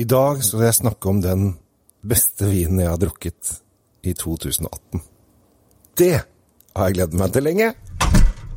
I 0.00 0.06
dag 0.08 0.38
skal 0.40 0.62
jeg 0.64 0.78
snakke 0.78 1.10
om 1.10 1.18
den 1.20 1.50
beste 2.00 2.46
vinen 2.48 2.78
jeg 2.80 2.88
har 2.88 3.00
drukket 3.00 3.50
i 4.08 4.14
2018. 4.16 5.02
Det 6.00 6.14
har 6.16 6.88
jeg 6.88 6.96
gledet 6.96 7.18
meg 7.20 7.34
til 7.34 7.44
lenge. 7.44 7.66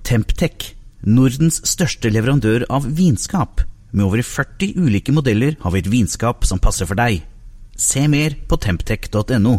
Temptec, 0.08 0.70
Nordens 1.04 1.60
største 1.68 2.14
leverandør 2.14 2.64
av 2.72 2.88
vinskap. 2.88 3.66
Med 3.92 4.08
over 4.08 4.24
40 4.24 4.80
ulike 4.80 5.12
modeller 5.12 5.60
har 5.66 5.76
vi 5.76 5.84
et 5.84 5.92
vinskap 5.92 6.48
som 6.48 6.64
passer 6.64 6.88
for 6.88 6.96
deg. 6.96 7.26
Se 7.76 8.08
mer 8.08 8.40
på 8.48 8.62
temptec.no. 8.64 9.58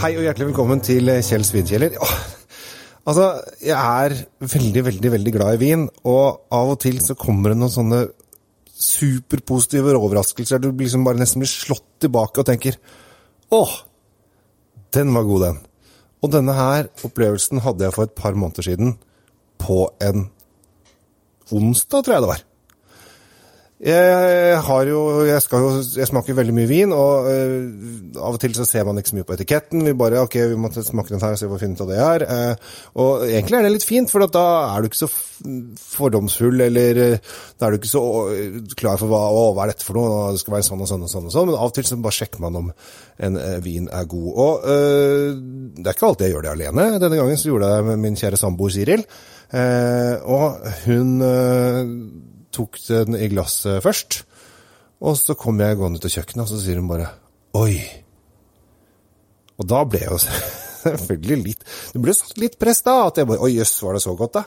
Hei 0.00 0.14
og 0.16 0.22
hjertelig 0.24 0.46
velkommen 0.48 0.80
til 0.80 1.10
Kjell 1.20 1.42
Svidkjeller. 1.44 1.92
Altså, 3.10 3.24
jeg 3.60 3.76
er 3.76 4.14
veldig, 4.40 4.82
veldig, 4.86 5.10
veldig 5.12 5.32
glad 5.34 5.58
i 5.58 5.60
vin, 5.60 5.82
og 6.08 6.46
av 6.56 6.72
og 6.72 6.78
til 6.80 6.96
så 7.04 7.12
kommer 7.20 7.52
det 7.52 7.58
noen 7.60 7.72
sånne 7.74 7.98
superpositive 8.80 9.92
overraskelser. 9.98 10.62
Du 10.62 10.70
liksom 10.72 11.04
bare 11.04 11.20
nesten 11.20 11.44
blir 11.44 11.52
slått 11.52 11.84
tilbake 12.00 12.40
og 12.40 12.48
tenker 12.48 12.78
åh, 13.52 13.74
den 14.96 15.12
var 15.16 15.28
god, 15.28 15.44
den. 15.44 15.60
Og 16.24 16.32
denne 16.32 16.56
her 16.56 16.88
opplevelsen 17.04 17.60
hadde 17.66 17.84
jeg 17.84 17.96
for 17.98 18.08
et 18.08 18.16
par 18.16 18.40
måneder 18.40 18.70
siden 18.70 18.96
på 19.60 19.82
en 20.00 20.30
onsdag, 21.52 22.06
tror 22.06 22.16
jeg 22.16 22.24
det 22.24 22.32
var. 22.32 22.46
Jeg 23.80 24.56
har 24.60 24.88
jo 24.90 25.24
Jeg, 25.24 25.40
jo, 25.52 25.68
jeg 25.96 26.08
smaker 26.10 26.36
veldig 26.36 26.52
mye 26.52 26.68
vin, 26.68 26.90
og 26.92 27.28
uh, 27.30 28.18
av 28.20 28.36
og 28.36 28.40
til 28.42 28.52
så 28.52 28.66
ser 28.68 28.84
man 28.84 29.00
ikke 29.00 29.08
så 29.08 29.16
mye 29.16 29.28
på 29.28 29.36
etiketten. 29.38 29.84
Vi 29.86 29.94
bare 29.96 30.20
ok, 30.20 30.36
vi 30.50 30.58
må 30.60 30.68
smake 30.74 31.14
den 31.14 31.22
her 31.22 31.32
og 31.32 31.40
se 31.40 31.48
hva 31.48 31.56
vi 31.56 31.70
det 31.78 31.96
her. 31.96 32.24
Uh, 32.28 32.74
og 33.00 33.24
egentlig 33.24 33.56
er 33.56 33.64
det 33.64 33.72
litt 33.72 33.88
fint, 33.88 34.12
for 34.12 34.26
da 34.28 34.44
er 34.74 34.84
du 34.84 34.90
ikke 34.90 35.00
så 35.00 35.08
fordomsfull, 35.94 36.60
eller 36.66 37.00
uh, 37.00 37.38
da 37.56 37.66
er 37.66 37.72
du 37.72 37.80
ikke 37.80 37.92
så 37.94 38.04
klar 38.76 39.00
for 39.00 39.08
hva, 39.08 39.22
å, 39.32 39.46
hva 39.56 39.64
er 39.64 39.72
dette 39.72 39.86
for 39.86 39.96
noe, 39.96 40.34
det 40.36 40.44
skal 40.44 40.58
være 40.58 40.68
sånn 40.68 40.84
og 40.84 40.90
sånn 40.90 41.06
og 41.06 41.12
sånn. 41.14 41.30
og 41.30 41.36
sånn, 41.38 41.48
Men 41.48 41.56
av 41.56 41.72
og 41.72 41.76
til 41.78 41.88
så 41.88 42.00
bare 42.04 42.18
sjekker 42.20 42.44
man 42.44 42.60
om 42.60 42.72
en 43.24 43.44
vin 43.64 43.88
er 43.88 44.04
god. 44.10 44.30
Og 44.44 44.66
det 45.78 45.86
er 45.86 45.96
ikke 45.96 46.10
alltid 46.10 46.26
jeg 46.28 46.36
gjør 46.36 46.50
det 46.50 46.52
alene. 46.52 46.90
Denne 47.00 47.16
gangen 47.16 47.40
så 47.40 47.48
gjorde 47.48 47.72
jeg 47.72 47.80
det 47.80 47.88
med 47.94 48.04
min 48.04 48.20
kjære 48.20 48.40
samboer 48.40 48.76
Siril. 48.76 49.06
og 50.36 50.68
hun 50.84 51.16
tok 52.54 52.78
den 52.86 53.16
i 53.18 53.30
glasset 53.32 53.82
først. 53.84 54.22
Og 55.00 55.16
så 55.16 55.36
kom 55.38 55.60
jeg 55.62 55.78
gående 55.80 56.00
til 56.02 56.12
kjøkkenet, 56.18 56.44
og 56.44 56.50
så 56.50 56.60
sier 56.60 56.80
hun 56.80 56.90
bare 56.90 57.08
'oi'. 57.56 57.80
Og 59.60 59.68
da 59.68 59.84
ble 59.84 60.00
jeg 60.02 60.12
jo 60.12 60.20
selvfølgelig 60.86 61.38
litt 61.44 61.64
Det 61.92 62.00
ble 62.00 62.14
satt 62.16 62.38
litt 62.40 62.56
press 62.60 62.80
da, 62.86 63.06
at 63.08 63.20
jeg 63.20 63.28
bare 63.28 63.40
'oi, 63.40 63.54
jøss, 63.56 63.82
var 63.82 63.96
det 63.96 64.04
så 64.04 64.16
godt', 64.16 64.36
da? 64.36 64.44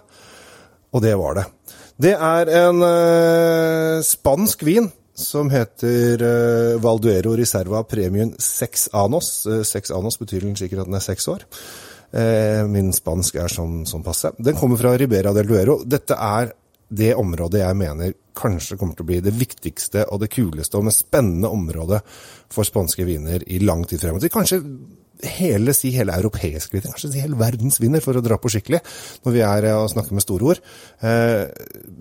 Og 0.94 1.02
det 1.02 1.14
var 1.18 1.40
det. 1.40 1.46
Det 1.98 2.14
er 2.14 2.50
en 2.68 2.84
uh, 2.86 4.02
spansk 4.06 4.62
vin 4.66 4.92
som 5.14 5.50
heter 5.50 6.22
uh, 6.22 6.82
Valduero 6.82 7.34
Reserva 7.38 7.84
Premium 7.86 8.34
6 8.38 8.92
Anos. 8.94 9.48
Uh, 9.50 9.64
6 9.66 9.94
Anos 9.94 10.20
betyr 10.22 10.46
sikkert 10.58 10.86
at 10.86 10.92
den 10.92 11.00
er 11.00 11.06
seks 11.06 11.28
år. 11.28 11.48
Min 12.70 12.92
spansk 12.94 13.40
er 13.42 13.50
sånn, 13.50 13.88
sånn 13.90 14.04
passe. 14.06 14.30
Den 14.38 14.54
kommer 14.54 14.78
fra 14.78 14.92
Ribera 15.02 15.32
del 15.34 15.48
Duero. 15.50 15.80
Dette 15.82 16.14
er 16.14 16.52
det 16.96 17.14
området 17.20 17.64
jeg 17.64 17.80
mener 17.80 18.14
kanskje 18.38 18.78
kommer 18.80 18.98
til 18.98 19.06
å 19.06 19.10
bli 19.12 19.20
det 19.24 19.36
viktigste 19.38 20.08
og 20.10 20.24
det 20.24 20.32
kuleste 20.34 20.80
og 20.80 20.88
mest 20.88 21.06
spennende 21.06 21.52
området 21.54 22.02
for 22.54 22.68
spanske 22.68 23.06
viner 23.08 23.46
i 23.46 23.62
lang 23.62 23.84
tid 23.90 24.02
fremover. 24.02 24.32
Kanskje 24.34 24.62
hele, 25.24 25.74
si 25.76 25.92
hele 25.96 26.16
europeisk 26.18 26.74
viner, 26.74 26.92
kanskje 26.92 27.14
si 27.14 27.22
hele 27.24 27.40
verdens 27.40 27.80
viner, 27.82 28.04
for 28.04 28.18
å 28.18 28.24
dra 28.24 28.38
på 28.42 28.52
skikkelig, 28.52 28.82
når 29.24 29.36
vi 29.36 29.44
er 29.46 29.70
og 29.78 29.92
snakker 29.94 30.18
med 30.18 30.26
store 30.26 30.50
ord. 30.54 30.64
Eh, 31.06 31.46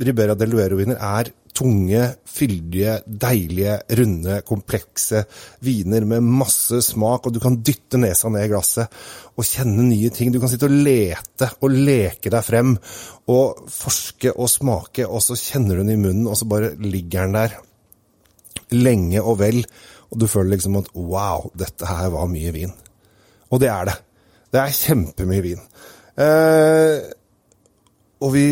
Ribera 0.02 0.36
del 0.38 0.54
Duero-viner 0.54 0.98
er 0.98 1.32
tunge, 1.52 2.04
fyldige, 2.28 2.98
deilige, 3.06 3.76
runde, 3.98 4.38
komplekse 4.48 5.22
viner 5.64 6.06
med 6.08 6.24
masse 6.24 6.80
smak, 6.84 7.26
og 7.26 7.34
du 7.34 7.40
kan 7.42 7.58
dytte 7.64 8.00
nesa 8.00 8.30
ned 8.32 8.46
i 8.46 8.52
glasset 8.52 9.02
og 9.36 9.46
kjenne 9.46 9.84
nye 9.86 10.10
ting. 10.14 10.32
Du 10.32 10.40
kan 10.40 10.50
sitte 10.52 10.68
og 10.70 10.76
lete 10.86 11.50
og 11.60 11.76
leke 11.76 12.32
deg 12.32 12.46
frem 12.46 12.74
og 13.32 13.66
forske 13.72 14.32
og 14.32 14.50
smake, 14.50 15.06
og 15.06 15.24
så 15.24 15.36
kjenner 15.38 15.76
du 15.76 15.84
den 15.84 15.94
i 15.96 16.00
munnen, 16.00 16.28
og 16.30 16.38
så 16.40 16.48
bare 16.48 16.72
ligger 16.80 17.28
den 17.28 17.36
der 17.36 17.58
lenge 18.72 19.20
og 19.20 19.38
vel, 19.42 19.60
og 20.12 20.20
du 20.20 20.28
føler 20.28 20.54
liksom 20.54 20.80
at 20.80 20.90
wow, 20.96 21.50
dette 21.58 21.88
her 21.88 22.12
var 22.12 22.30
mye 22.30 22.52
vin. 22.54 22.72
Og 23.52 23.60
det 23.60 23.68
er 23.68 23.88
det. 23.88 23.98
Det 24.52 24.60
er 24.60 24.76
kjempemye 24.76 25.44
vin. 25.44 25.60
Eh, 26.20 26.98
og 28.22 28.32
vi 28.34 28.46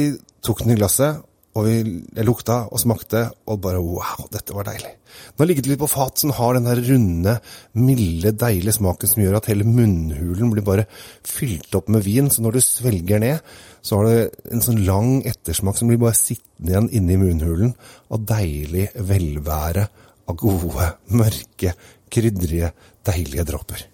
tok 0.44 0.64
den 0.64 0.74
i 0.74 0.78
glasset, 0.80 1.20
og 1.58 1.66
vi, 1.66 1.76
jeg 2.14 2.26
lukta 2.26 2.60
og 2.70 2.78
smakte, 2.78 3.24
og 3.50 3.58
bare 3.64 3.80
wow, 3.82 4.28
dette 4.30 4.54
var 4.54 4.68
deilig. 4.68 4.92
Nå 5.34 5.46
ligger 5.48 5.64
det 5.66 5.72
litt 5.72 5.82
på 5.82 5.88
fat, 5.90 6.20
som 6.22 6.30
har 6.36 6.54
den 6.54 6.68
der 6.68 6.82
runde, 6.86 7.34
milde, 7.74 8.30
deilige 8.38 8.76
smaken 8.76 9.10
som 9.10 9.22
gjør 9.24 9.40
at 9.40 9.50
hele 9.50 9.66
munnhulen 9.66 10.52
blir 10.52 10.66
bare 10.66 10.86
fylt 11.26 11.74
opp 11.74 11.90
med 11.90 12.06
vin. 12.06 12.30
Så 12.30 12.44
når 12.44 12.56
du 12.56 12.62
svelger 12.62 13.22
ned, 13.22 13.42
så 13.82 13.98
har 13.98 14.06
du 14.06 14.50
en 14.54 14.64
sånn 14.64 14.82
lang 14.86 15.12
ettersmak 15.26 15.78
som 15.78 15.90
blir 15.90 16.00
bare 16.02 16.18
sittende 16.18 16.70
igjen 16.70 16.90
inni 17.00 17.18
munnhulen 17.18 17.74
av 18.14 18.26
deilig 18.30 18.90
velvære 18.94 19.88
av 20.30 20.38
gode, 20.38 20.92
mørke, 21.18 21.74
krydrige, 22.10 22.70
deilige 23.06 23.48
dråper. 23.48 23.88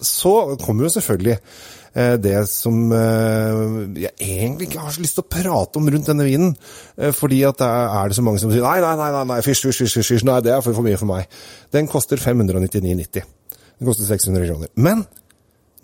Så 0.00 0.56
kommer 0.62 0.86
jo 0.86 0.94
selvfølgelig 0.94 1.38
Eh, 1.90 2.14
det 2.22 2.36
som 2.46 2.92
eh, 2.94 3.62
jeg 3.98 4.12
egentlig 4.22 4.68
ikke 4.68 4.82
har 4.84 4.92
så 4.94 5.02
lyst 5.02 5.16
til 5.18 5.24
å 5.24 5.30
prate 5.32 5.80
om 5.80 5.88
rundt 5.90 6.10
denne 6.10 6.26
vinen. 6.26 6.52
Eh, 6.96 7.10
fordi 7.16 7.40
at 7.48 7.58
det 7.58 7.70
er 7.70 8.10
det 8.10 8.18
så 8.18 8.24
mange 8.26 8.42
som 8.42 8.52
sier 8.52 8.62
nei, 8.62 8.76
nei, 8.84 8.94
nei, 9.00 9.24
nei, 9.32 9.38
fysj, 9.42 9.66
fysj, 9.72 9.98
fysj, 9.98 10.26
nei, 10.28 10.38
det 10.46 10.54
er 10.54 10.62
for, 10.62 10.84
mye 10.86 11.00
for 11.00 11.10
meg. 11.10 11.40
Den 11.74 11.90
koster 11.90 12.20
599,90. 12.22 13.26
Den 13.80 13.88
koster 13.88 14.06
600 14.06 14.46
kroner. 14.46 14.70
Men 14.78 15.02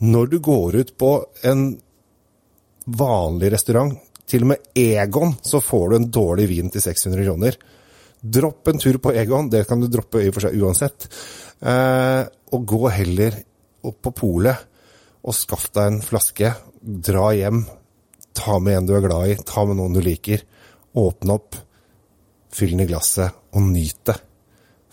når 0.06 0.30
du 0.30 0.38
går 0.44 0.78
ut 0.82 0.94
på 1.00 1.10
en 1.48 1.70
vanlig 2.86 3.50
restaurant, 3.56 3.96
til 4.26 4.42
og 4.42 4.48
med 4.50 4.70
Egon, 4.74 5.36
så 5.46 5.60
får 5.62 5.84
du 5.90 5.96
en 5.96 6.08
dårlig 6.10 6.48
vin 6.50 6.70
til 6.74 6.82
600 6.82 7.26
kroner. 7.28 7.58
Dropp 8.36 8.70
en 8.72 8.80
tur 8.82 8.98
på 9.02 9.12
Egon, 9.14 9.50
det 9.52 9.62
kan 9.68 9.78
du 9.78 9.86
droppe 9.90 10.18
i 10.18 10.30
og 10.30 10.34
for 10.34 10.46
seg 10.48 10.56
uansett. 10.58 11.06
Og 12.50 12.64
gå 12.66 12.90
heller 12.90 13.38
opp 13.88 14.02
på 14.06 14.14
polet 14.22 14.66
og 15.26 15.34
skaff 15.34 15.70
deg 15.74 15.90
en 15.90 16.02
flaske. 16.04 16.52
Dra 16.80 17.30
hjem. 17.34 17.64
Ta 18.36 18.60
med 18.62 18.80
en 18.80 18.88
du 18.88 18.94
er 18.96 19.06
glad 19.06 19.32
i. 19.32 19.38
Ta 19.46 19.64
med 19.66 19.80
noen 19.80 19.96
du 19.96 20.02
liker. 20.04 20.44
Åpne 20.96 21.38
opp. 21.38 21.58
Fyll 22.56 22.76
den 22.76 22.86
i 22.86 22.88
glasset, 22.88 23.34
og 23.52 23.66
nyt 23.66 23.98
det. 24.08 24.16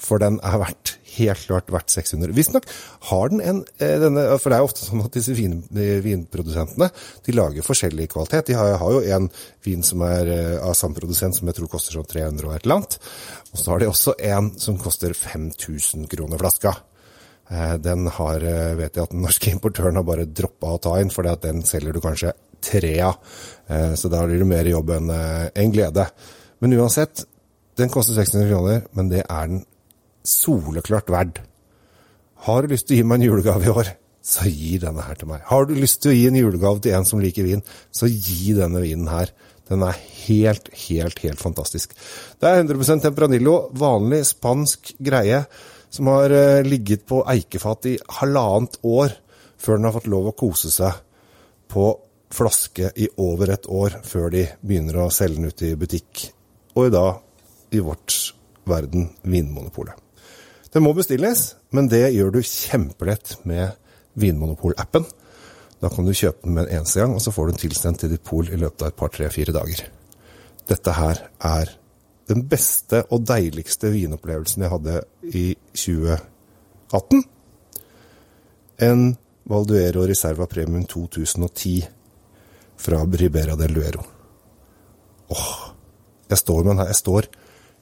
For 0.03 0.19
den 0.19 0.39
er 0.43 0.59
verdt, 0.59 0.97
helt 1.15 1.45
klart 1.45 1.69
verdt 1.71 1.93
600. 1.93 2.33
Visstnok 2.35 2.65
har 3.07 3.29
den 3.31 3.39
en 3.39 3.61
eh, 3.77 3.95
denne, 4.01 4.25
For 4.41 4.51
det 4.51 4.57
er 4.57 4.63
jo 4.63 4.67
ofte 4.67 4.83
sånn 4.83 5.03
at 5.05 5.15
disse 5.15 5.35
vin, 5.37 5.61
vinprodusentene 5.71 6.89
de 7.23 7.35
lager 7.35 7.63
forskjellig 7.63 8.09
kvalitet. 8.11 8.49
De 8.49 8.57
har, 8.57 8.73
har 8.81 8.95
jo 8.97 9.03
en 9.15 9.29
vin 9.63 9.85
som 9.85 10.03
er 10.07 10.31
eh, 10.33 10.57
av 10.59 10.75
samme 10.75 10.97
produsent 10.97 11.37
som 11.37 11.47
jeg 11.47 11.59
tror 11.59 11.71
koster 11.71 11.95
sånn 11.95 12.09
300 12.09 12.49
og 12.49 12.55
et 12.57 12.67
eller 12.67 12.81
annet. 12.81 12.97
Og 13.53 13.61
så 13.61 13.71
har 13.71 13.83
de 13.83 13.91
også 13.93 14.17
en 14.33 14.51
som 14.59 14.81
koster 14.81 15.15
5000 15.15 16.09
kroner 16.11 16.41
flaska. 16.41 16.75
Eh, 17.51 17.75
den 17.77 18.07
har, 18.07 18.43
eh, 18.43 18.75
vet 18.79 18.95
jeg 18.95 19.03
at 19.03 19.11
den 19.11 19.23
norske 19.25 19.51
importøren 19.55 19.99
har 19.99 20.07
bare 20.07 20.25
droppa 20.25 20.75
å 20.75 20.81
ta 20.81 20.95
inn, 21.01 21.11
for 21.13 21.27
den 21.27 21.63
selger 21.67 21.93
du 21.93 22.01
kanskje 22.03 22.33
tre 22.63 22.93
av. 23.03 23.19
Eh, 23.67 23.93
så 23.99 24.11
da 24.11 24.23
blir 24.25 24.39
det 24.39 24.49
mer 24.49 24.69
jobb 24.69 24.93
enn 24.95 25.11
en 25.13 25.73
glede. 25.73 26.07
Men 26.63 26.77
uansett, 26.79 27.25
den 27.79 27.91
koster 27.91 28.15
600 28.15 28.51
kroner, 28.51 28.85
men 28.95 29.09
det 29.11 29.25
er 29.25 29.49
den 29.49 29.65
soleklart 30.23 31.11
verd. 31.11 31.41
Har 32.47 32.63
du 32.63 32.73
lyst 32.73 32.87
til 32.87 32.97
å 32.97 33.01
gi 33.01 33.07
meg 33.07 33.19
en 33.19 33.27
julegave 33.27 33.67
i 33.67 33.73
år, 33.73 33.93
så 34.23 34.47
gi 34.47 34.77
denne 34.79 35.03
her 35.03 35.17
til 35.19 35.27
meg. 35.27 35.41
Har 35.49 35.65
du 35.67 35.73
lyst 35.75 35.99
til 36.03 36.13
å 36.13 36.16
gi 36.16 36.28
en 36.29 36.39
julegave 36.39 36.79
til 36.84 36.96
en 36.96 37.07
som 37.07 37.19
liker 37.19 37.43
vin, 37.43 37.63
så 37.91 38.07
gi 38.07 38.53
denne 38.55 38.79
vinen 38.84 39.09
her. 39.11 39.34
Den 39.67 39.84
er 39.84 39.99
helt, 40.23 40.69
helt, 40.87 41.19
helt 41.23 41.43
fantastisk. 41.43 41.96
Det 42.39 42.47
er 42.47 42.63
100% 42.63 43.03
Temperanillo, 43.03 43.57
vanlig 43.79 44.22
spansk 44.28 44.93
greie 45.03 45.43
som 45.93 46.09
har 46.09 46.34
eh, 46.34 46.66
ligget 46.66 47.05
på 47.09 47.22
eikefat 47.29 47.91
i 47.91 47.97
halvannet 48.19 48.79
år 48.81 49.13
før 49.61 49.78
den 49.78 49.87
har 49.87 49.95
fått 49.95 50.09
lov 50.11 50.31
å 50.31 50.37
kose 50.37 50.72
seg 50.73 50.97
på 51.72 51.91
flaske 52.34 52.90
i 52.97 53.07
over 53.22 53.53
et 53.53 53.67
år 53.69 53.99
før 54.07 54.31
de 54.34 54.47
begynner 54.61 55.03
å 55.03 55.11
selge 55.13 55.37
den 55.37 55.51
ut 55.53 55.66
i 55.66 55.75
butikk, 55.78 56.23
og 56.73 56.87
i 56.87 56.93
dag 56.93 57.78
i 57.78 57.81
vårt 57.84 58.16
verden 58.69 59.11
Vinmonopolet. 59.22 59.93
Den 60.73 60.85
må 60.85 60.95
bestilles, 60.97 61.51
men 61.69 61.90
det 61.91 62.07
gjør 62.16 62.34
du 62.34 62.39
kjempelett 62.41 63.35
med 63.46 63.75
Vinmonopol-appen. 64.17 65.05
Da 65.84 65.91
kan 65.93 66.07
du 66.07 66.16
kjøpe 66.16 66.47
den 66.47 66.55
med 66.57 66.66
en 66.66 66.79
eneste 66.79 67.03
gang, 67.03 67.13
og 67.13 67.22
så 67.22 67.34
får 67.35 67.46
du 67.46 67.53
den 67.53 67.61
tilsendt 67.67 68.01
til 68.01 68.13
ditt 68.16 68.25
pol 68.25 68.49
i 68.49 68.57
løpet 68.57 68.81
av 68.81 68.89
et 68.89 68.97
par, 68.97 69.13
tre, 69.13 69.29
fire 69.34 69.53
dager. 69.53 69.85
Dette 70.69 70.97
her 70.97 71.22
er 71.53 71.73
den 72.29 72.46
beste 72.47 73.03
og 73.11 73.25
deiligste 73.28 73.91
vinopplevelsen 73.93 74.64
jeg 74.64 74.72
hadde 74.72 75.02
i 75.28 75.46
2018. 75.75 77.23
En 78.87 79.03
Valduero 79.49 80.05
Reserva 80.08 80.47
Premium 80.47 80.85
2010 80.87 81.75
fra 82.79 83.03
Ribera 83.03 83.58
del 83.59 83.75
Duero. 83.75 84.05
Åh, 85.34 85.52
jeg 86.29 86.37
står 86.37 86.64
med 86.64 86.72
den 86.72 86.81
her. 86.84 86.91
Jeg 86.93 87.02
står, 87.02 87.28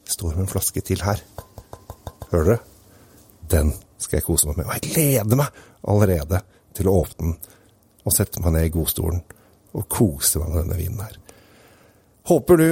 jeg 0.06 0.16
står 0.18 0.36
med 0.36 0.46
en 0.46 0.52
flaske 0.52 0.82
til 0.82 1.06
her. 1.06 1.22
Hører 2.32 2.50
dere? 2.50 2.60
Den 3.52 3.74
skal 4.02 4.18
jeg 4.18 4.26
kose 4.26 4.50
meg 4.50 4.62
med. 4.62 4.70
Og 4.70 4.78
jeg 4.78 4.94
gleder 4.94 5.40
meg 5.40 5.62
allerede 5.92 6.42
til 6.78 6.90
å 6.90 6.98
åpne 7.04 7.34
den 7.34 7.38
og 8.02 8.16
sette 8.16 8.42
meg 8.42 8.56
ned 8.56 8.66
i 8.66 8.74
godstolen 8.74 9.22
og 9.78 9.90
kose 9.92 10.40
meg 10.42 10.50
med 10.50 10.64
denne 10.64 10.80
vinen 10.80 11.04
her. 11.04 11.18
Håper 12.32 12.62
du 12.62 12.68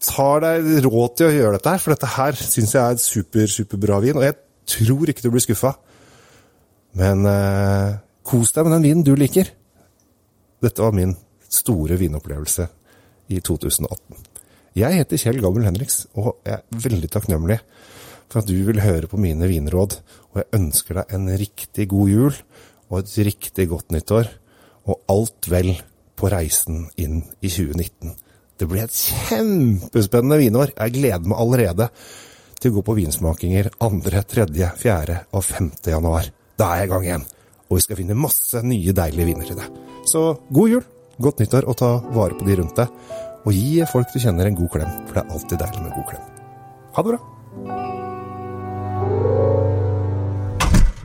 tar 0.00 0.40
deg 0.40 0.68
råd 0.86 1.16
til 1.18 1.28
å 1.28 1.34
gjøre 1.34 1.56
dette 1.58 1.72
her, 1.74 1.80
for 1.82 1.92
dette 1.92 2.08
her 2.14 2.38
syns 2.40 2.72
jeg 2.72 2.80
er 2.80 2.94
et 2.96 3.02
super, 3.02 3.50
superbra 3.52 3.98
vin. 4.00 4.16
Og 4.16 4.24
jeg 4.24 4.36
tror 4.72 5.10
ikke 5.10 5.26
du 5.26 5.32
blir 5.34 5.44
skuffa. 5.44 5.74
Men 6.96 7.26
eh, 7.28 7.98
kos 8.24 8.54
deg 8.56 8.64
med 8.64 8.78
den 8.78 8.86
vinen 8.86 9.04
du 9.04 9.12
liker. 9.18 9.50
Dette 10.64 10.80
var 10.80 10.96
min 10.96 11.12
store 11.52 11.98
vinopplevelse 12.00 12.64
i 13.34 13.42
2018. 13.44 14.24
Jeg 14.78 14.96
heter 15.00 15.20
Kjell 15.20 15.40
Gammel 15.42 15.66
Henriks, 15.68 16.06
og 16.16 16.38
jeg 16.46 16.56
er 16.56 16.82
veldig 16.88 17.10
takknemlig 17.12 17.58
for 18.28 18.40
at 18.40 18.48
du 18.48 18.56
vil 18.66 18.80
høre 18.80 19.10
på 19.10 19.20
mine 19.20 19.48
vinråd. 19.50 19.98
Og 20.32 20.40
jeg 20.40 20.52
ønsker 20.60 21.00
deg 21.00 21.12
en 21.16 21.28
riktig 21.42 21.88
god 21.92 22.14
jul 22.14 22.40
og 22.88 23.02
et 23.02 23.12
riktig 23.28 23.68
godt 23.68 23.92
nyttår. 23.92 24.32
Og 24.88 25.04
alt 25.12 25.50
vel 25.52 25.74
på 26.16 26.32
reisen 26.32 26.86
inn 26.96 27.20
i 27.44 27.52
2019. 27.52 28.16
Det 28.58 28.66
blir 28.66 28.82
et 28.82 28.90
kjempespennende 28.90 30.40
vinår. 30.40 30.72
Jeg 30.74 30.94
gleder 30.96 31.30
meg 31.30 31.38
allerede 31.38 31.86
til 32.58 32.72
å 32.72 32.78
gå 32.78 32.82
på 32.88 32.96
vinsmakinger 32.96 33.68
2., 33.78 33.90
3., 34.10 34.46
4. 34.80 35.18
og 35.30 35.44
5. 35.46 35.68
januar. 35.92 36.26
Da 36.58 36.72
er 36.74 36.80
jeg 36.82 36.88
i 36.88 36.90
gang 36.90 37.04
igjen. 37.06 37.26
Og 37.68 37.78
vi 37.78 37.84
skal 37.84 37.98
finne 38.00 38.16
masse 38.18 38.62
nye 38.66 38.94
deilige 38.96 39.28
viner 39.28 39.46
til 39.46 39.60
deg. 39.60 39.76
Så 40.10 40.22
god 40.50 40.72
jul, 40.72 40.82
godt 41.22 41.42
nyttår, 41.42 41.68
og 41.70 41.78
ta 41.78 41.90
vare 42.16 42.34
på 42.34 42.48
de 42.48 42.56
rundt 42.58 42.80
deg. 42.80 42.88
Og 43.46 43.54
gi 43.54 43.84
folk 43.92 44.10
du 44.10 44.18
kjenner 44.18 44.48
en 44.48 44.58
god 44.58 44.70
klem, 44.74 44.96
for 45.06 45.14
det 45.14 45.22
er 45.22 45.36
alltid 45.36 45.62
deilig 45.62 45.82
med 45.84 45.94
god 45.94 46.08
klem. 46.08 46.24
Ha 46.96 47.04
det 47.04 47.12
bra. 47.12 47.20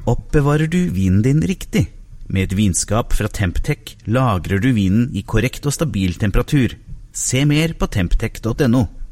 Oppbevarer 0.10 0.72
du 0.74 0.80
vinen 0.96 1.22
din 1.22 1.46
riktig? 1.46 1.86
Med 2.34 2.48
et 2.48 2.58
vinskap 2.58 3.14
fra 3.14 3.30
Temptec 3.30 3.94
lagrer 4.10 4.64
du 4.64 4.72
vinen 4.74 5.12
i 5.14 5.22
korrekt 5.22 5.68
og 5.70 5.76
stabil 5.76 6.18
temperatur. 6.18 6.74
Se 7.14 7.46
mer 7.46 7.74
på 7.78 7.88
temptec.no. 7.88 9.03